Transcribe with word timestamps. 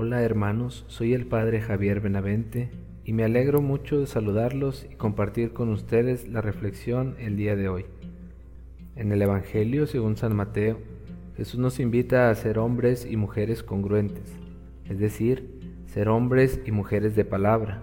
Hola 0.00 0.22
hermanos, 0.22 0.84
soy 0.86 1.12
el 1.12 1.26
Padre 1.26 1.60
Javier 1.60 2.00
Benavente 2.00 2.70
y 3.02 3.12
me 3.12 3.24
alegro 3.24 3.60
mucho 3.60 3.98
de 3.98 4.06
saludarlos 4.06 4.86
y 4.88 4.94
compartir 4.94 5.52
con 5.52 5.70
ustedes 5.70 6.28
la 6.28 6.40
reflexión 6.40 7.16
el 7.18 7.36
día 7.36 7.56
de 7.56 7.68
hoy. 7.68 7.84
En 8.94 9.10
el 9.10 9.20
Evangelio 9.20 9.88
según 9.88 10.16
San 10.16 10.36
Mateo, 10.36 10.78
Jesús 11.36 11.58
nos 11.58 11.80
invita 11.80 12.30
a 12.30 12.34
ser 12.36 12.60
hombres 12.60 13.08
y 13.10 13.16
mujeres 13.16 13.64
congruentes, 13.64 14.36
es 14.84 15.00
decir, 15.00 15.82
ser 15.86 16.08
hombres 16.08 16.60
y 16.64 16.70
mujeres 16.70 17.16
de 17.16 17.24
palabra, 17.24 17.82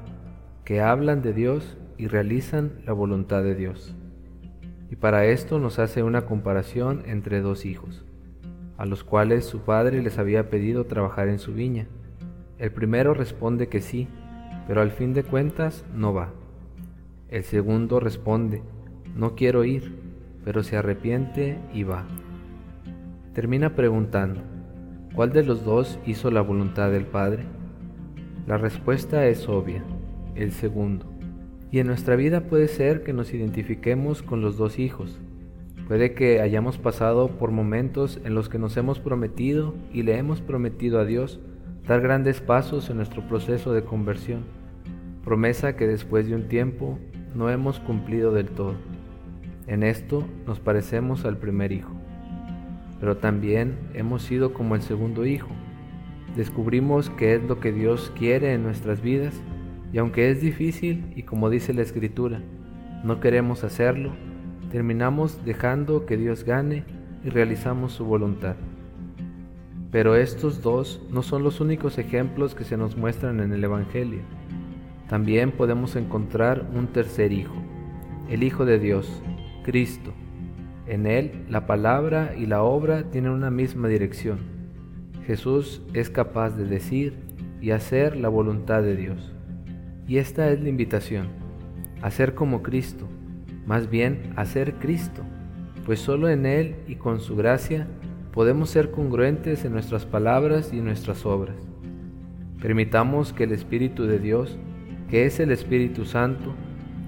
que 0.64 0.80
hablan 0.80 1.22
de 1.22 1.34
Dios 1.34 1.78
y 1.98 2.08
realizan 2.08 2.80
la 2.86 2.94
voluntad 2.94 3.44
de 3.44 3.56
Dios. 3.56 3.94
Y 4.90 4.96
para 4.96 5.26
esto 5.26 5.60
nos 5.60 5.80
hace 5.80 6.02
una 6.02 6.26
comparación 6.26 7.04
entre 7.08 7.42
dos 7.42 7.66
hijos, 7.66 8.06
a 8.78 8.86
los 8.86 9.04
cuales 9.04 9.44
su 9.44 9.66
padre 9.66 10.02
les 10.02 10.18
había 10.18 10.50
pedido 10.50 10.86
trabajar 10.86 11.28
en 11.28 11.40
su 11.40 11.54
viña 11.54 11.90
el 12.58 12.72
primero 12.72 13.14
responde 13.14 13.68
que 13.68 13.82
sí, 13.82 14.08
pero 14.68 14.82
al 14.82 14.92
fin 14.92 15.14
de 15.14 15.24
cuentas 15.24 15.86
no 15.94 16.14
va. 16.14 16.30
El 17.30 17.44
segundo 17.44 18.00
responde, 18.00 18.64
no 19.16 19.36
quiero 19.36 19.66
ir, 19.66 19.94
pero 20.46 20.64
se 20.64 20.78
arrepiente 20.78 21.58
y 21.74 21.84
va. 21.84 22.06
Termina 23.34 23.76
preguntando, 23.76 24.42
¿cuál 25.14 25.34
de 25.34 25.44
los 25.44 25.66
dos 25.66 26.00
hizo 26.06 26.32
la 26.32 26.42
voluntad 26.42 26.92
del 26.92 27.06
Padre? 27.06 27.44
La 28.48 28.58
respuesta 28.58 29.28
es 29.28 29.50
obvia, 29.50 29.84
el 30.36 30.52
segundo. 30.52 31.06
Y 31.72 31.80
en 31.80 31.88
nuestra 31.88 32.16
vida 32.16 32.42
puede 32.42 32.70
ser 32.70 33.04
que 33.04 33.12
nos 33.12 33.34
identifiquemos 33.34 34.24
con 34.24 34.40
los 34.40 34.56
dos 34.56 34.80
hijos. 34.80 35.20
Puede 35.88 36.14
que 36.14 36.40
hayamos 36.40 36.78
pasado 36.78 37.28
por 37.28 37.52
momentos 37.52 38.22
en 38.24 38.34
los 38.34 38.48
que 38.48 38.60
nos 38.60 38.78
hemos 38.78 39.00
prometido 39.00 39.76
y 39.92 40.04
le 40.04 40.18
hemos 40.18 40.42
prometido 40.42 41.00
a 41.00 41.06
Dios 41.06 41.40
dar 41.88 42.02
grandes 42.02 42.42
pasos 42.42 42.90
en 42.90 42.98
nuestro 42.98 43.22
proceso 43.28 43.72
de 43.74 43.84
conversión, 43.84 44.44
promesa 45.24 45.76
que 45.76 45.88
después 45.88 46.28
de 46.28 46.36
un 46.36 46.48
tiempo 46.48 46.98
no 47.36 47.50
hemos 47.50 47.80
cumplido 47.80 48.32
del 48.32 48.50
todo. 48.50 48.76
En 49.68 49.84
esto 49.84 50.26
nos 50.48 50.60
parecemos 50.60 51.26
al 51.26 51.38
primer 51.38 51.72
hijo, 51.72 51.92
pero 53.00 53.18
también 53.18 53.78
hemos 53.94 54.24
sido 54.24 54.54
como 54.54 54.76
el 54.76 54.82
segundo 54.82 55.26
hijo. 55.26 55.50
Descubrimos 56.36 57.10
qué 57.12 57.36
es 57.36 57.44
lo 57.44 57.60
que 57.60 57.72
Dios 57.72 58.12
quiere 58.18 58.54
en 58.54 58.64
nuestras 58.64 59.02
vidas 59.02 59.34
y 59.94 60.00
aunque 60.00 60.30
es 60.30 60.42
difícil 60.42 61.06
y 61.16 61.24
como 61.24 61.50
dice 61.50 61.74
la 61.74 61.84
escritura, 61.84 62.42
no 63.04 63.20
queremos 63.20 63.64
hacerlo, 63.64 64.12
terminamos 64.72 65.46
dejando 65.46 66.06
que 66.06 66.18
Dios 66.18 66.44
gane 66.44 66.84
y 67.24 67.30
realizamos 67.30 67.94
su 67.94 68.06
voluntad. 68.06 68.56
Pero 69.96 70.18
estos 70.18 70.62
dos 70.62 71.02
no 71.10 71.24
son 71.24 71.44
los 71.44 71.62
únicos 71.62 71.98
ejemplos 71.98 72.54
que 72.54 72.66
se 72.66 72.76
nos 72.76 72.98
muestran 72.98 73.40
en 73.40 73.54
el 73.54 73.64
Evangelio. 73.64 74.24
También 75.08 75.54
podemos 75.54 75.96
encontrar 75.96 76.70
un 76.76 76.88
tercer 76.88 77.32
Hijo, 77.32 77.56
el 78.30 78.44
Hijo 78.44 78.66
de 78.66 78.78
Dios, 78.78 79.24
Cristo. 79.64 80.12
En 80.86 81.08
Él 81.08 81.46
la 81.48 81.66
palabra 81.66 82.34
y 82.38 82.46
la 82.46 82.62
obra 82.62 83.10
tienen 83.10 83.32
una 83.32 83.50
misma 83.52 83.88
dirección. 83.88 84.40
Jesús 85.26 85.82
es 85.94 86.10
capaz 86.10 86.58
de 86.58 86.66
decir 86.66 87.14
y 87.62 87.72
hacer 87.72 88.18
la 88.18 88.28
voluntad 88.28 88.84
de 88.84 88.98
Dios. 88.98 89.32
Y 90.10 90.18
esta 90.18 90.52
es 90.52 90.60
la 90.60 90.68
invitación, 90.68 91.28
a 92.02 92.12
ser 92.12 92.36
como 92.36 92.64
Cristo, 92.64 93.08
más 93.66 93.90
bien 93.90 94.34
a 94.36 94.44
ser 94.44 94.74
Cristo, 94.74 95.22
pues 95.86 96.02
solo 96.02 96.28
en 96.28 96.46
Él 96.46 96.76
y 96.86 96.96
con 96.96 97.22
su 97.22 97.38
gracia 97.38 97.88
podemos 98.36 98.70
ser 98.70 98.92
congruentes 98.92 99.64
en 99.64 99.72
nuestras 99.72 100.06
palabras 100.06 100.74
y 100.74 100.82
nuestras 100.82 101.26
obras. 101.26 101.56
Permitamos 102.62 103.32
que 103.32 103.46
el 103.46 103.54
Espíritu 103.54 104.08
de 104.08 104.20
Dios, 104.20 104.58
que 105.10 105.26
es 105.26 105.40
el 105.40 105.52
Espíritu 105.52 106.04
Santo, 106.04 106.54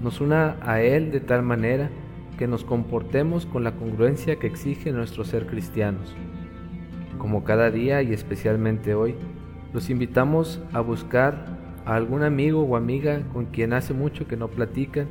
nos 0.02 0.22
una 0.22 0.56
a 0.62 0.80
Él 0.80 1.12
de 1.12 1.20
tal 1.20 1.42
manera 1.42 1.90
que 2.38 2.48
nos 2.48 2.64
comportemos 2.64 3.44
con 3.44 3.62
la 3.62 3.72
congruencia 3.72 4.36
que 4.36 4.46
exige 4.46 4.90
nuestro 4.90 5.22
ser 5.22 5.46
cristianos. 5.46 6.16
Como 7.18 7.44
cada 7.44 7.70
día 7.70 8.00
y 8.02 8.14
especialmente 8.14 8.94
hoy, 8.94 9.14
los 9.74 9.90
invitamos 9.90 10.62
a 10.72 10.80
buscar 10.80 11.44
a 11.84 11.94
algún 11.94 12.22
amigo 12.22 12.62
o 12.62 12.74
amiga 12.74 13.20
con 13.34 13.46
quien 13.46 13.74
hace 13.74 13.92
mucho 13.92 14.26
que 14.26 14.38
no 14.38 14.48
platican 14.48 15.08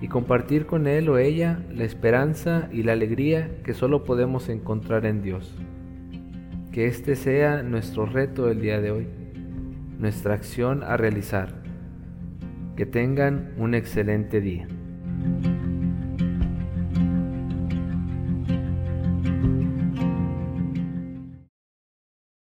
y 0.00 0.08
compartir 0.08 0.66
con 0.66 0.86
él 0.86 1.08
o 1.08 1.18
ella 1.18 1.62
la 1.70 1.84
esperanza 1.84 2.68
y 2.72 2.82
la 2.82 2.92
alegría 2.92 3.50
que 3.64 3.74
solo 3.74 4.04
podemos 4.04 4.48
encontrar 4.48 5.04
en 5.04 5.22
Dios. 5.22 5.54
Que 6.72 6.86
este 6.86 7.16
sea 7.16 7.62
nuestro 7.62 8.06
reto 8.06 8.50
el 8.50 8.60
día 8.60 8.80
de 8.80 8.90
hoy, 8.90 9.08
nuestra 9.98 10.34
acción 10.34 10.82
a 10.82 10.96
realizar. 10.96 11.62
Que 12.76 12.86
tengan 12.86 13.52
un 13.58 13.74
excelente 13.74 14.40
día. 14.40 14.66